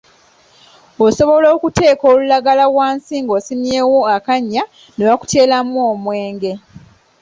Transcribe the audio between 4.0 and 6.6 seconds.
akannya ne bakuteeramu omwenge.